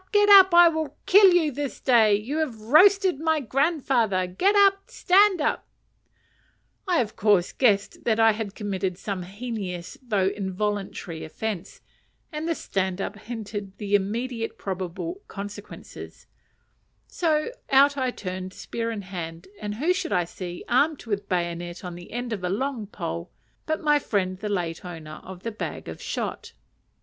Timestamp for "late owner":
24.49-25.19